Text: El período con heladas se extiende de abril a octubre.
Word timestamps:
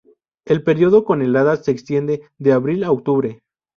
El 0.45 0.63
período 0.63 1.03
con 1.03 1.21
heladas 1.21 1.63
se 1.63 1.69
extiende 1.69 2.21
de 2.39 2.53
abril 2.53 2.83
a 2.85 2.91
octubre. 2.91 3.43